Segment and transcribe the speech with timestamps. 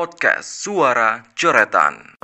[0.00, 2.16] Podcast Suara Coretan.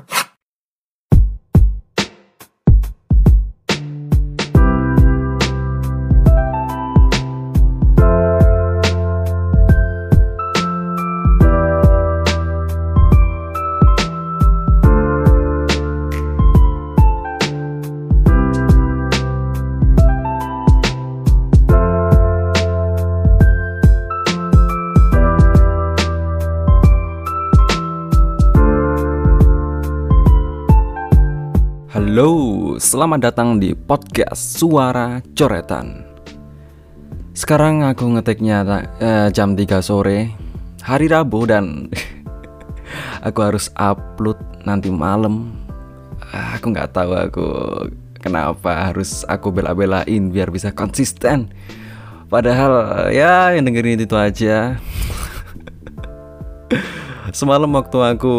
[32.86, 36.06] Selamat datang di podcast Suara Coretan.
[37.34, 38.62] Sekarang aku ngetiknya
[39.02, 40.30] eh, jam 3 sore,
[40.86, 41.90] hari Rabu dan
[43.26, 45.50] aku harus upload nanti malam.
[46.30, 47.46] Ah, Aku nggak tahu aku
[48.22, 51.50] kenapa harus aku bela-belain biar bisa konsisten.
[52.30, 54.78] Padahal ya yang dengerin itu aja.
[57.34, 58.34] Semalam waktu aku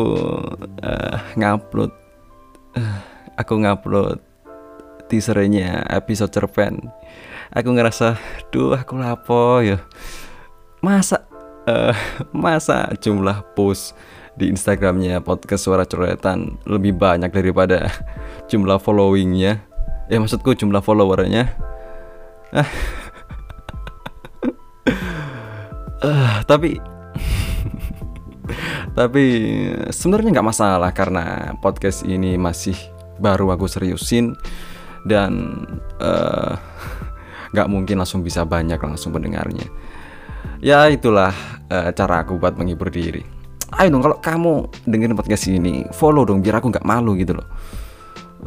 [0.80, 1.92] eh, ngupload
[2.80, 2.96] eh,
[3.36, 4.27] aku ngupload
[5.08, 6.92] teasernya episode cerpen.
[7.56, 8.20] Aku ngerasa
[8.52, 9.80] duh aku lapo ya.
[10.84, 11.26] Masa
[11.66, 11.96] eh,
[12.36, 13.96] masa jumlah post
[14.38, 17.90] di Instagramnya podcast suara coretan lebih banyak daripada
[18.52, 19.64] jumlah followingnya?
[20.08, 21.56] Ya maksudku jumlah followernya.
[22.54, 22.70] Ah.
[25.98, 26.78] Eh, tapi
[28.94, 29.26] tapi
[29.90, 32.78] sebenarnya nggak masalah karena podcast ini masih
[33.18, 34.38] baru aku seriusin
[35.08, 35.64] dan
[36.04, 36.54] eh,
[37.56, 39.66] nggak mungkin langsung bisa banyak langsung pendengarnya.
[40.60, 41.32] Ya itulah
[41.72, 43.24] eh, cara aku buat menghibur diri.
[43.76, 44.52] Ayo dong kalau kamu
[44.88, 47.48] dengerin podcast ini follow dong biar aku nggak malu gitu loh.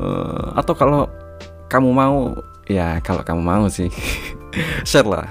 [0.01, 1.09] Eh, atau kalau
[1.67, 2.19] kamu mau
[2.71, 3.91] ya kalau kamu mau sih
[4.89, 5.27] share lah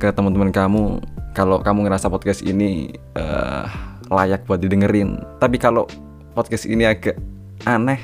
[0.00, 0.98] ke teman-teman kamu
[1.36, 3.64] kalau kamu ngerasa podcast ini eh,
[4.10, 5.22] layak buat didengerin.
[5.38, 5.86] Tapi kalau
[6.34, 7.16] podcast ini agak
[7.64, 8.00] aneh,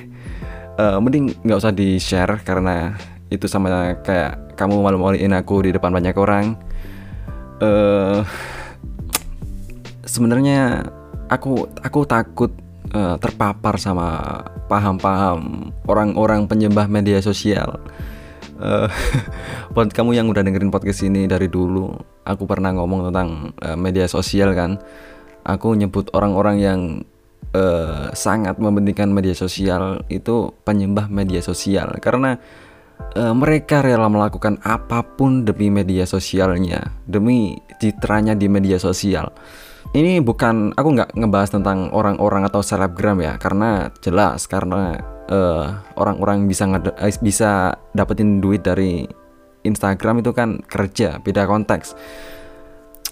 [0.79, 2.95] eh, mending nggak usah di share karena
[3.33, 6.57] itu sama kayak kamu malu-maluin aku di depan banyak orang.
[7.61, 8.23] eh
[10.07, 10.87] Sebenarnya
[11.27, 12.55] aku aku takut
[12.95, 17.83] eh, terpapar sama paham-paham orang-orang penyembah media sosial.
[18.57, 18.89] Eh,
[19.75, 21.93] buat kamu yang udah dengerin podcast ini dari dulu,
[22.25, 24.79] aku pernah ngomong tentang eh, media sosial kan.
[25.47, 26.81] Aku nyebut orang-orang yang
[27.55, 32.41] eh, sangat mementingkan media sosial itu penyembah media sosial karena
[33.15, 39.31] eh, mereka rela melakukan apa pun demi media sosialnya, demi citranya di media sosial.
[39.95, 44.99] Ini bukan aku nggak ngebahas tentang orang-orang atau selebgram ya, karena jelas karena
[45.31, 46.67] eh, orang-orang bisa
[46.99, 49.07] eh, bisa dapetin duit dari
[49.67, 51.95] Instagram itu kan kerja, beda konteks.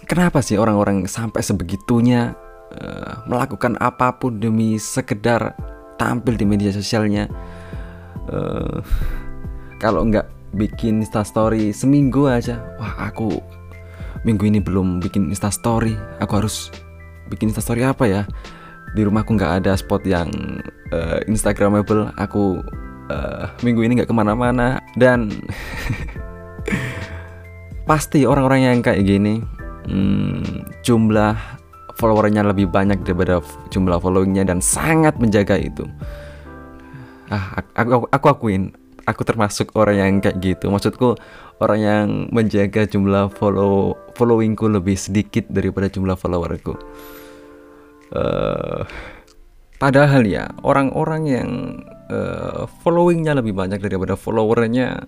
[0.04, 2.36] Kenapa sih orang-orang sampai sebegitunya
[2.74, 5.54] eh, melakukan apa pun demi sekedar
[5.96, 7.30] tampil di media sosialnya?
[8.30, 8.78] Eh,
[9.78, 13.42] kalau nggak bikin instastory seminggu aja, wah aku
[14.24, 16.70] minggu ini belum bikin instastory, aku harus
[17.30, 18.22] bikin instastory apa ya?
[18.94, 20.30] Di rumahku nggak ada spot yang
[20.94, 22.62] eh, instagramable, aku
[23.10, 25.28] eh, minggu ini nggak ke mana-mana dan
[27.88, 29.44] pasti orang-orang yang kayak gini
[29.88, 31.36] hmm, jumlah
[31.99, 33.38] followernya lebih banyak daripada
[33.71, 35.87] jumlah followingnya dan sangat menjaga itu.
[37.32, 38.62] Ah ak- aku, aku, aku akuin
[39.05, 40.69] aku termasuk orang yang kayak gitu.
[40.72, 41.16] Maksudku
[41.60, 46.75] orang yang menjaga jumlah follow followingku lebih sedikit daripada jumlah followerku.
[48.15, 48.82] Eh
[49.75, 51.50] padahal ya orang-orang yang
[52.09, 55.05] eh, followingnya lebih banyak daripada followernya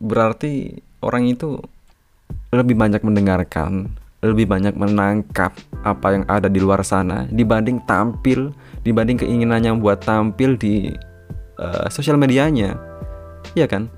[0.00, 1.60] berarti orang itu
[2.50, 8.52] lebih banyak mendengarkan, lebih banyak menangkap apa yang ada di luar sana dibanding tampil,
[8.84, 10.92] dibanding keinginannya buat tampil di
[11.56, 12.76] eh, sosial medianya,
[13.56, 13.88] ya kan?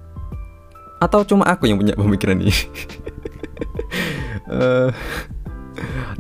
[1.03, 2.55] Atau cuma aku yang punya pemikiran ini?
[4.53, 4.91] Eh,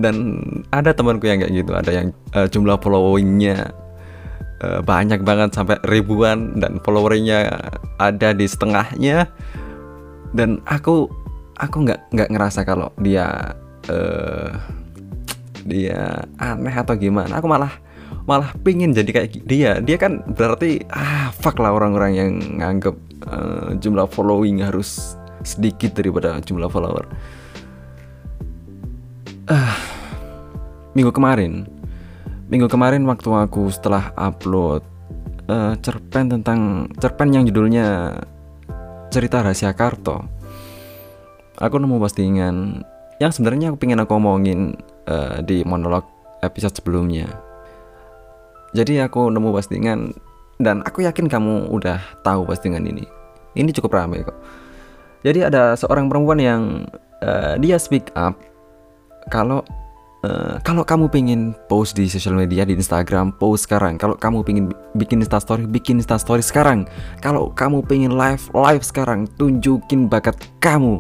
[0.01, 0.41] dan
[0.73, 3.75] ada temanku yang kayak gitu, ada yang eh, jumlah followingnya
[4.63, 7.53] eh, banyak banget sampai ribuan dan followernya
[8.01, 9.29] ada di setengahnya
[10.33, 11.11] dan aku
[11.61, 13.53] aku nggak nggak ngerasa kalau dia
[13.91, 14.51] eh
[15.63, 17.39] dia aneh atau gimana?
[17.39, 17.73] Aku malah
[18.27, 19.79] malah pingin jadi kayak dia.
[19.83, 22.31] Dia kan berarti ah fuck lah orang-orang yang
[22.61, 22.97] nganggep
[23.27, 27.07] eh, jumlah following harus sedikit daripada jumlah follower.
[29.51, 29.75] Ah
[30.93, 31.65] minggu kemarin
[32.53, 34.85] minggu kemarin waktu aku setelah upload
[35.49, 38.19] eh, cerpen tentang cerpen yang judulnya
[39.09, 40.25] cerita rahasia Karto.
[41.57, 42.85] Aku nemu postingan
[43.23, 44.75] yang sebenarnya aku pengen aku omongin
[45.07, 46.03] eh, di monolog
[46.43, 47.31] episode sebelumnya.
[48.75, 50.11] Jadi aku nemu postingan
[50.59, 53.07] dan aku yakin kamu udah tahu postingan ini.
[53.55, 54.35] Ini cukup ramai kok.
[55.23, 56.63] Jadi ada seorang perempuan yang
[57.23, 58.35] uh, dia speak up
[59.31, 59.63] kalau
[60.27, 61.41] uh, kalau kamu pengen
[61.71, 64.01] post di sosial media di Instagram post sekarang.
[64.03, 64.65] Kalau kamu pengen
[64.99, 66.89] bikin instastory bikin instastory sekarang.
[67.23, 70.99] Kalau kamu pengen live live sekarang tunjukin bakat kamu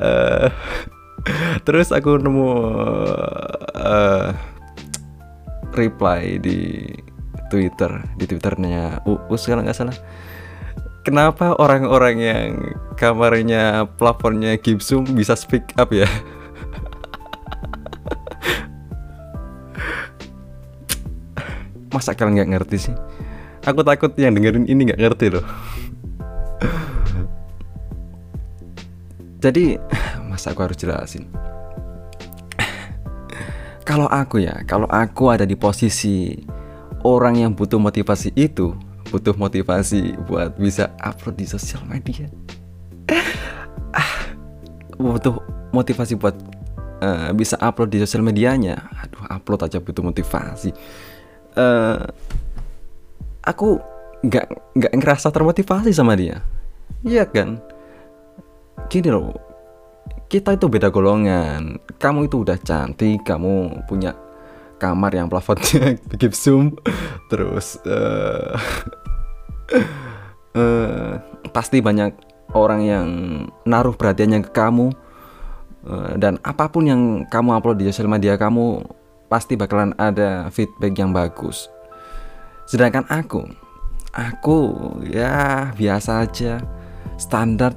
[0.00, 0.48] uh,
[1.68, 2.50] terus aku nemu
[3.76, 4.32] uh,
[5.76, 6.88] reply di
[7.50, 9.94] Twitter di twitternya Uus kalau nggak salah.
[11.00, 16.04] Kenapa orang-orang yang kamarnya plafonnya Gibsum bisa speak up ya?
[21.96, 22.94] Masa kalian nggak ngerti sih?
[23.64, 25.69] Aku takut yang dengerin ini nggak ngerti loh
[29.40, 29.80] jadi
[30.30, 31.24] masa aku harus jelasin?
[33.88, 36.36] Kalau aku ya kalau aku ada di posisi
[37.02, 38.76] orang yang butuh motivasi itu
[39.10, 42.28] butuh motivasi buat bisa upload di sosial media.
[43.90, 44.30] Ah
[44.94, 45.42] butuh
[45.74, 46.38] motivasi buat
[47.02, 48.78] uh, bisa upload di sosial medianya.
[49.02, 50.70] Aduh upload aja butuh motivasi.
[51.58, 52.06] Uh,
[53.42, 53.82] aku
[54.22, 54.46] nggak
[54.78, 56.38] nggak ngerasa termotivasi sama dia.
[57.02, 57.58] Iya kan
[58.88, 59.50] gini loh
[60.30, 61.82] kita itu beda golongan.
[61.98, 64.14] Kamu itu udah cantik kamu punya
[64.78, 66.72] kamar yang plafonnya gipsum
[67.28, 68.56] terus uh,
[70.56, 71.12] uh,
[71.54, 72.14] pasti banyak
[72.54, 73.06] orang yang
[73.66, 74.94] naruh perhatiannya ke kamu.
[75.80, 78.84] Uh, dan apa pun yang kamu upload di sosial media kamu
[79.26, 81.66] pasti bakalan ada feedback yang bagus.
[82.70, 83.50] Sedangkan aku
[84.14, 84.58] aku
[85.06, 86.62] ya biasa aja
[87.18, 87.74] standar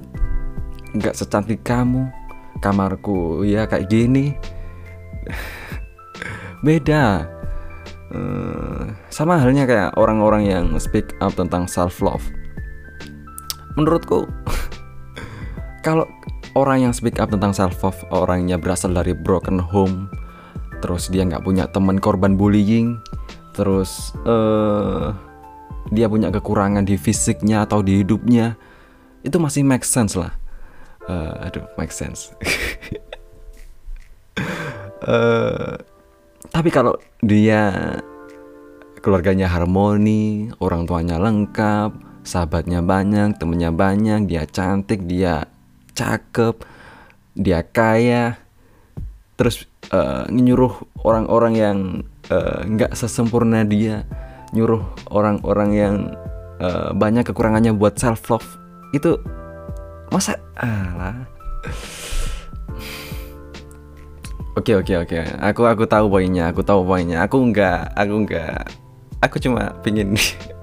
[0.94, 2.10] nggak secantik kamu
[2.62, 4.38] kamarku ya kayak gini.
[6.66, 7.28] Beda.
[8.14, 12.22] Uh, sama halnya kayak orang-orang yang speak up tentang self love
[13.74, 14.30] menurutku
[15.86, 16.06] kalau
[16.54, 20.10] orang yang speak up tentang self love orangnya berasal dari broken home
[20.82, 23.00] terus dia nggak punya teman korban bullying
[23.54, 25.14] terus uh,
[25.94, 28.58] dia punya kekurangan di fisiknya atau di hidupnya
[29.24, 30.34] itu masih make sense lah
[31.08, 32.32] uh, aduh make sense.
[35.04, 35.78] Uh,
[36.56, 38.00] tapi kalau dia
[39.04, 41.92] keluarganya harmoni orang tuanya lengkap
[42.24, 45.44] sahabatnya banyak temennya banyak dia cantik dia
[45.92, 46.64] cakep
[47.36, 48.40] dia kaya
[49.36, 51.78] terus uh, nyuruh orang-orang yang
[52.64, 54.08] nggak uh, sesempurna dia
[54.56, 55.96] nyuruh orang-orang yang
[56.64, 58.48] uh, banyak kekurangannya buat self love
[58.96, 59.20] itu
[60.14, 61.26] masa alah
[64.54, 65.18] Oke oke oke.
[65.42, 66.54] Aku aku tahu poinnya.
[66.54, 67.26] Aku tahu poinnya.
[67.26, 67.90] Aku enggak.
[67.98, 68.70] Aku enggak.
[69.26, 70.14] Aku cuma pingin.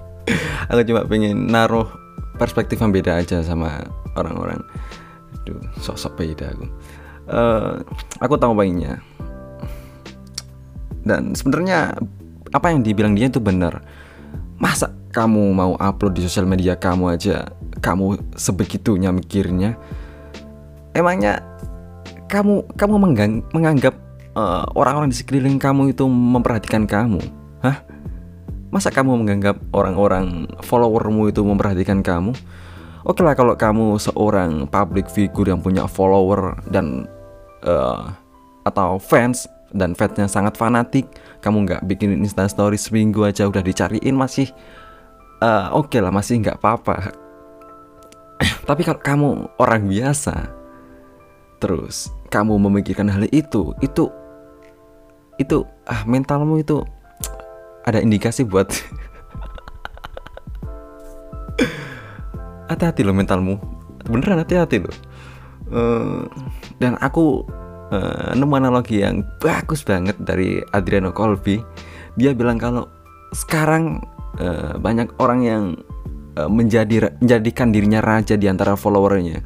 [0.71, 1.91] aku cuma pingin naruh
[2.39, 3.83] perspektif yang beda aja sama
[4.15, 4.63] orang-orang.
[5.43, 6.67] Aduh, sok-sok beda aku.
[7.27, 7.83] Uh,
[8.23, 9.03] aku tahu poinnya.
[11.03, 11.99] Dan sebenarnya
[12.55, 13.83] apa yang dibilang dia itu benar.
[14.63, 17.51] Masa kamu mau upload di sosial media kamu aja,
[17.83, 19.75] kamu sebegitunya mikirnya?
[20.95, 21.43] Emangnya
[22.31, 23.95] kamu kamu menggang, menganggap
[24.39, 27.19] uh, orang-orang di sekeliling kamu itu memperhatikan kamu,
[27.63, 27.83] hah?
[28.71, 32.31] Masa kamu menganggap orang-orang followermu itu memperhatikan kamu?
[33.03, 37.11] Oke lah kalau kamu seorang public figure yang punya follower dan
[37.67, 38.15] uh,
[38.63, 41.07] atau fans dan fansnya sangat fanatik,
[41.43, 44.51] kamu nggak bikin instastory seminggu aja udah dicariin masih
[45.41, 47.13] uh, oke okay lah masih nggak apa-apa.
[48.69, 49.29] Tapi kalau kamu
[49.61, 50.49] orang biasa,
[51.59, 54.09] terus kamu memikirkan hal itu itu
[55.41, 56.85] itu ah mentalmu itu
[57.89, 58.69] ada indikasi buat
[62.71, 63.59] hati-hati loh mentalmu.
[64.07, 64.97] Beneran hati-hati loh.
[65.71, 66.27] Uh,
[66.83, 67.47] dan aku
[67.95, 71.63] uh, nemu analogi yang bagus banget dari Adriano Colby.
[72.19, 72.91] Dia bilang kalau
[73.31, 74.03] sekarang
[74.39, 75.63] uh, banyak orang yang
[76.39, 79.43] uh, menjadi menjadikan dirinya raja di antara followernya.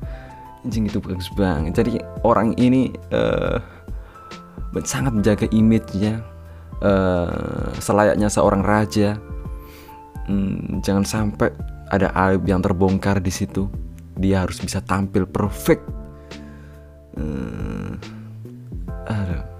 [0.64, 1.76] Anjing itu bagus banget.
[1.76, 3.60] Jadi orang ini uh,
[4.84, 6.20] sangat menjaga image-nya
[6.84, 9.16] uh, selayaknya seorang raja.
[10.24, 11.52] Hmm, jangan sampai
[11.92, 13.68] ada aib yang terbongkar di situ.
[14.16, 15.84] Dia harus bisa tampil perfect.
[17.14, 17.94] Uh,
[19.04, 19.53] aduh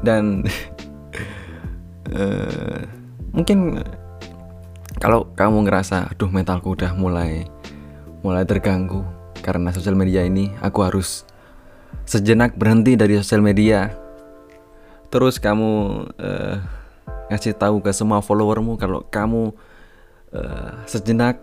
[0.00, 0.44] dan
[2.14, 2.80] uh,
[3.36, 3.80] mungkin
[5.00, 7.48] kalau kamu ngerasa aduh mentalku udah mulai
[8.20, 9.00] mulai terganggu
[9.40, 11.24] karena sosial media ini aku harus
[12.04, 13.90] sejenak berhenti dari sosial media.
[15.10, 15.70] Terus kamu
[16.20, 16.56] uh,
[17.30, 19.50] ngasih tahu ke semua followermu kalau kamu
[20.34, 21.38] uh, sejenak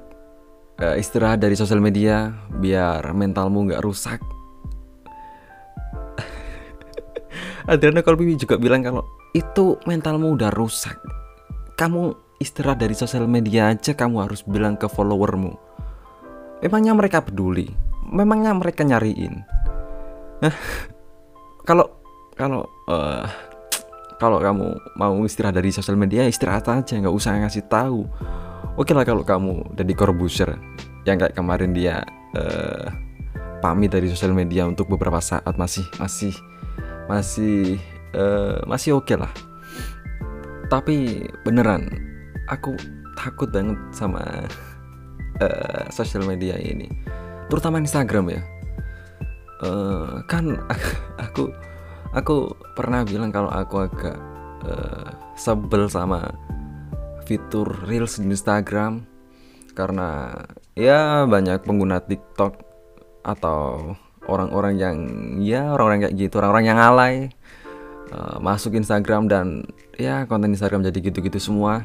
[0.80, 4.20] uh, istirahat dari sosial media biar mentalmu nggak rusak
[7.68, 9.04] Adriana Kolbi juga bilang kalau
[9.36, 10.96] itu mentalmu udah rusak.
[11.76, 15.52] Kamu istirahat dari sosial media aja kamu harus bilang ke followermu.
[16.64, 17.68] Memangnya mereka peduli?
[18.08, 19.44] Memangnya mereka nyariin?
[21.68, 21.92] Kalau
[22.40, 23.28] kalau uh,
[24.16, 28.08] kalau kamu mau istirahat dari sosial media istirahat aja nggak usah ngasih tahu.
[28.80, 30.56] Oke lah kalau kamu jadi Corbusier
[31.04, 32.88] yang kayak kemarin dia uh,
[33.60, 36.32] pamit dari sosial media untuk beberapa saat masih masih
[37.08, 37.80] masih
[38.16, 39.32] uh, masih oke okay lah.
[40.68, 41.88] Tapi beneran
[42.52, 42.76] aku
[43.16, 44.24] takut banget sama
[45.42, 46.88] uh, sosial media ini.
[47.48, 48.42] Terutama Instagram ya.
[49.58, 50.54] Uh, kan
[51.26, 51.50] aku
[52.14, 54.18] aku pernah bilang kalau aku agak
[54.68, 56.32] uh, sebel sama
[57.26, 59.04] fitur reels di Instagram.
[59.74, 60.34] Karena
[60.74, 62.66] ya banyak pengguna TikTok
[63.22, 63.94] atau
[64.28, 64.98] orang-orang yang
[65.42, 67.16] ya orang-orang kayak gitu orang-orang yang alay
[68.12, 69.68] uh, masuk Instagram dan
[69.98, 71.84] ya konten Instagram jadi gitu-gitu semua.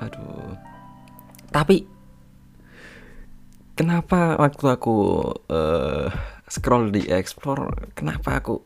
[0.00, 0.56] Aduh.
[1.50, 1.84] Tapi
[3.76, 4.96] kenapa waktu aku
[5.50, 6.08] uh,
[6.50, 8.62] scroll di explore kenapa aku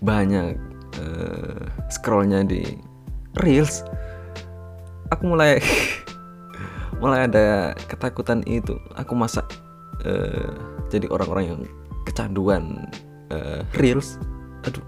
[0.00, 0.56] banyak
[1.00, 1.62] uh,
[1.92, 2.64] scrollnya di
[3.40, 3.84] reels?
[5.10, 5.58] Aku mulai
[7.02, 8.78] mulai ada ketakutan itu.
[8.96, 9.44] Aku masa
[10.06, 10.50] uh,
[10.90, 11.60] jadi orang-orang yang
[12.08, 12.88] kecanduan
[13.32, 14.16] uh, reels?
[14.66, 14.84] Aduh.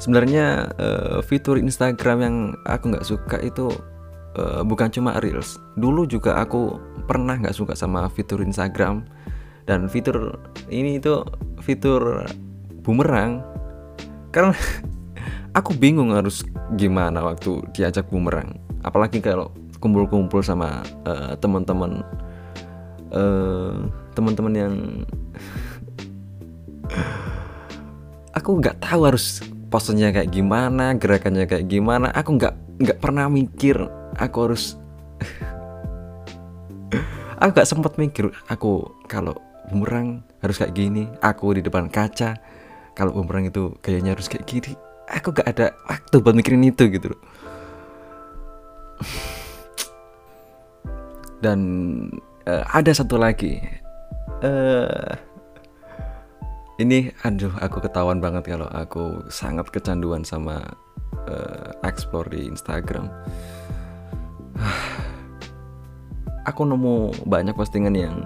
[0.00, 3.68] Sebenarnya uh, fitur Instagram yang aku nggak suka itu
[4.40, 5.60] uh, bukan cuma reels.
[5.76, 9.04] Dulu juga aku pernah nggak suka sama fitur Instagram.
[9.68, 10.40] Dan fitur
[10.72, 11.20] ini itu
[11.60, 12.24] fitur
[12.80, 13.44] bumerang.
[14.32, 14.56] Karena
[15.58, 16.48] aku bingung harus
[16.80, 18.56] gimana waktu diajak bumerang.
[18.80, 22.04] Apalagi kalau kumpul-kumpul sama uh, teman-teman
[23.12, 24.74] uh, teman-teman yang
[28.34, 32.10] aku nggak tahu harus posenya kayak gimana gerakannya kayak gimana.
[32.14, 33.78] Aku nggak nggak pernah mikir
[34.18, 34.74] aku harus
[37.40, 39.36] aku nggak sempat mikir aku kalau
[39.70, 42.34] bumerang harus kayak gini aku di depan kaca
[42.98, 44.74] kalau bumerang itu kayaknya harus kayak gini.
[45.10, 47.20] Aku nggak ada waktu buat mikirin itu gitu loh.
[51.44, 51.60] Dan
[52.44, 53.80] uh, ada satu lagi
[54.44, 55.12] uh,
[56.80, 60.64] ini aduh aku ketahuan banget kalau aku sangat kecanduan sama
[61.28, 63.08] uh, explore di Instagram.
[66.48, 68.24] Aku nemu banyak postingan yang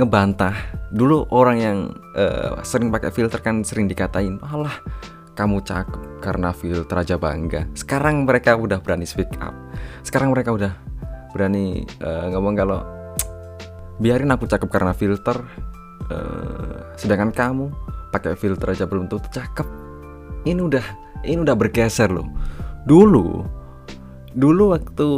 [0.00, 0.56] ngebantah.
[0.96, 1.78] Dulu orang yang
[2.16, 4.80] uh, sering pakai filter kan sering dikatain alah
[5.36, 7.68] kamu cakep karena filter aja bangga.
[7.76, 9.52] Sekarang mereka udah berani speak up.
[10.00, 10.72] Sekarang mereka udah
[11.36, 12.80] berani uh, ngomong kalau
[13.98, 15.38] biarin aku cakep karena filter
[16.10, 17.66] uh, sedangkan kamu
[18.14, 19.66] pakai filter aja belum tentu cakep.
[20.46, 20.86] Ini udah
[21.26, 22.28] ini udah bergeser loh.
[22.86, 23.42] Dulu
[24.34, 25.08] dulu waktu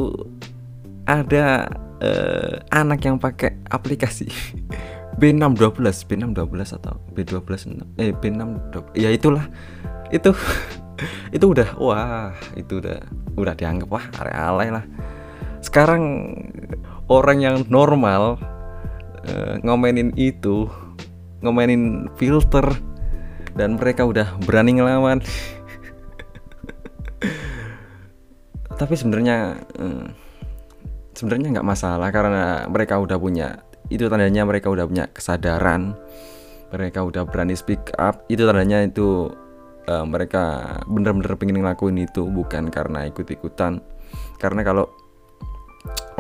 [1.08, 1.68] ada
[2.00, 4.28] uh, anak yang pakai aplikasi
[5.20, 7.40] B612 B612 atau B12
[8.00, 8.40] eh B6
[8.96, 9.44] ya itulah.
[10.08, 10.32] Itu
[11.36, 13.00] itu udah wah itu udah
[13.36, 14.84] udah dianggap wah alay lah.
[15.60, 16.32] Sekarang
[17.10, 18.38] orang yang normal
[19.30, 20.66] uh, ngomenin itu
[21.44, 22.64] ngomenin filter
[23.56, 25.24] dan mereka udah berani ngelawan.
[28.80, 30.04] Tapi sebenarnya uh,
[31.16, 35.96] sebenarnya nggak masalah karena mereka udah punya itu tandanya mereka udah punya kesadaran.
[36.74, 39.30] Mereka udah berani speak up itu tandanya itu
[39.88, 43.80] uh, mereka bener-bener pengen ngelakuin itu bukan karena ikut-ikutan.
[44.36, 44.90] Karena kalau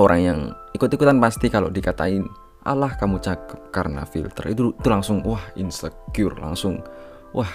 [0.00, 0.38] orang yang
[0.72, 2.24] ikut-ikutan pasti kalau dikatain
[2.66, 3.70] Allah kamu cakep.
[3.70, 4.50] Karena filter.
[4.50, 6.34] Itu itu langsung wah insecure.
[6.36, 6.82] Langsung
[7.30, 7.48] wah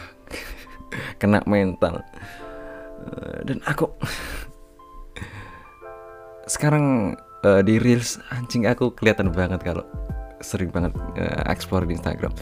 [1.21, 1.99] kena mental.
[3.01, 3.89] Uh, dan aku
[6.53, 9.85] sekarang uh, di reels anjing aku kelihatan banget kalau
[10.41, 12.33] sering banget uh, explore di Instagram.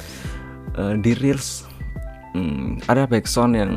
[0.77, 1.67] Uh, di reels
[2.35, 3.71] um, ada backsound yang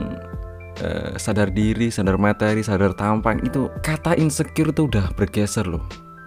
[0.82, 5.82] uh, sadar diri, sadar materi, sadar tampang itu kata insecure tuh udah bergeser loh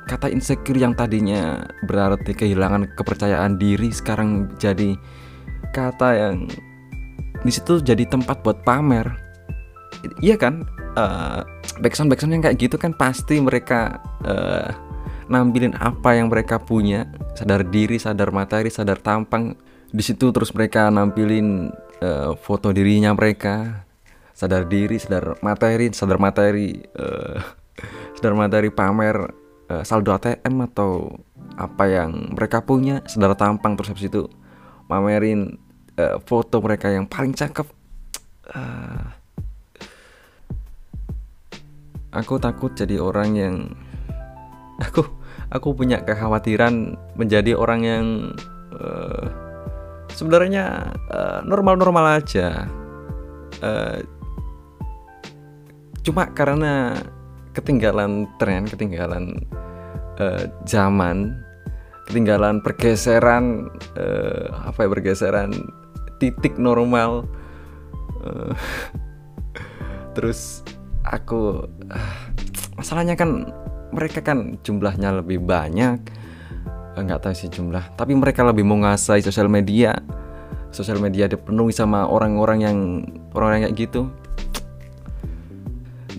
[0.06, 4.94] kata insecure yang tadinya berarti kehilangan kepercayaan diri sekarang jadi
[5.74, 6.46] kata yang
[7.46, 9.06] di situ jadi tempat buat pamer.
[10.22, 10.66] Iya kan?
[10.96, 11.44] Uh,
[11.84, 14.72] backsound backsound yang kayak gitu kan pasti mereka uh,
[15.30, 17.06] nampilin apa yang mereka punya.
[17.38, 19.54] Sadar diri sadar materi sadar tampang.
[19.94, 21.70] Di situ terus mereka nampilin
[22.02, 23.86] uh, foto dirinya mereka.
[24.34, 27.38] Sadar diri sadar materi sadar materi uh,
[28.18, 31.22] sadar materi pamer uh, saldo ATM atau
[31.56, 34.28] apa yang mereka punya sadar tampang terus habis itu
[34.92, 35.58] mamerin
[35.98, 37.68] uh, foto mereka yang paling cakep.
[38.46, 39.10] Uh,
[42.14, 43.56] aku takut jadi orang yang
[44.86, 45.04] aku
[45.50, 48.06] aku punya kekhawatiran menjadi orang yang
[48.76, 49.26] uh,
[50.14, 50.94] sebenarnya
[51.48, 52.70] normal-normal uh, aja.
[53.64, 54.04] Uh,
[56.06, 57.02] cuma karena
[57.56, 59.40] ketinggalan tren ketinggalan
[60.20, 61.40] uh, zaman
[62.06, 65.52] ketinggalan pergeseran uh, apa ya pergeseran
[66.22, 67.26] titik normal.
[68.22, 68.54] Uh,
[70.16, 70.62] terus
[71.04, 72.16] aku uh,
[72.78, 73.50] masalahnya kan
[73.90, 76.00] mereka kan jumlahnya lebih banyak.
[76.96, 79.98] Nggak tahu sih jumlah tapi mereka lebih menguasai sosial media.
[80.72, 82.78] Sosial media dipenuhi sama orang-orang yang
[83.32, 84.12] orang-orang kayak gitu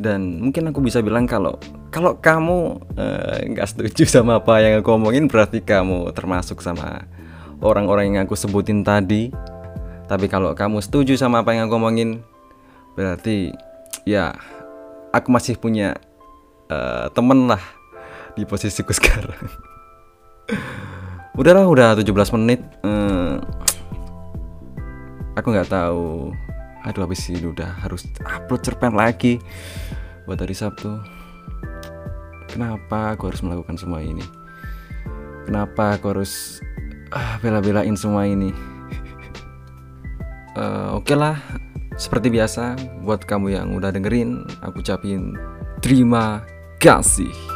[0.07, 1.59] dan mungkin aku bisa bilang kalau
[1.91, 2.79] kalau kamu
[3.51, 7.11] nggak uh, setuju sama apa yang aku omongin berarti kamu termasuk sama
[7.59, 9.35] orang-orang yang aku sebutin tadi.
[10.07, 12.23] Tapi kalau kamu setuju sama apa yang aku omongin
[12.95, 13.51] berarti
[14.07, 14.39] ya
[15.11, 15.99] aku masih punya
[16.71, 17.63] uh, temen lah
[18.39, 19.35] di posisiku sekarang.
[21.35, 22.07] Udahlah udah 17
[22.39, 23.43] menit uh,
[25.35, 26.31] aku nggak tahu
[26.87, 29.43] aduh habis ini udah harus upload cerpen lagi
[30.25, 31.03] buat hari Sabtu.
[32.47, 34.23] Kenapa aku harus melakukan semua ini?
[35.45, 36.63] Kenapa aku harus
[37.11, 38.55] ah, bela-belain semua ini?
[40.55, 41.37] Uh, oke okay lah
[41.97, 45.33] seperti biasa buat kamu yang udah dengerin aku ucapin
[45.81, 46.45] terima
[46.77, 47.56] kasih